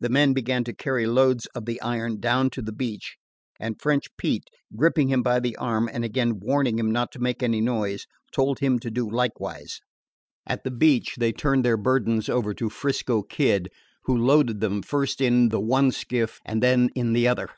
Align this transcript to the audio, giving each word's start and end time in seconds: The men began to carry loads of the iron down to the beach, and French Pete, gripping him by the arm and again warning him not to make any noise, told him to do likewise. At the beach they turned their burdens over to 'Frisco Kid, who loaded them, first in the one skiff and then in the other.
The 0.00 0.08
men 0.08 0.32
began 0.32 0.64
to 0.64 0.72
carry 0.72 1.04
loads 1.04 1.44
of 1.54 1.66
the 1.66 1.78
iron 1.82 2.18
down 2.18 2.48
to 2.48 2.62
the 2.62 2.72
beach, 2.72 3.18
and 3.60 3.78
French 3.78 4.06
Pete, 4.16 4.48
gripping 4.74 5.08
him 5.10 5.22
by 5.22 5.38
the 5.38 5.54
arm 5.56 5.86
and 5.92 6.02
again 6.02 6.40
warning 6.40 6.78
him 6.78 6.90
not 6.90 7.12
to 7.12 7.18
make 7.18 7.42
any 7.42 7.60
noise, 7.60 8.06
told 8.32 8.60
him 8.60 8.78
to 8.78 8.90
do 8.90 9.06
likewise. 9.10 9.82
At 10.46 10.64
the 10.64 10.70
beach 10.70 11.16
they 11.18 11.32
turned 11.32 11.62
their 11.66 11.76
burdens 11.76 12.30
over 12.30 12.54
to 12.54 12.70
'Frisco 12.70 13.20
Kid, 13.20 13.68
who 14.04 14.16
loaded 14.16 14.60
them, 14.60 14.80
first 14.80 15.20
in 15.20 15.50
the 15.50 15.60
one 15.60 15.90
skiff 15.92 16.40
and 16.42 16.62
then 16.62 16.88
in 16.94 17.12
the 17.12 17.28
other. 17.28 17.50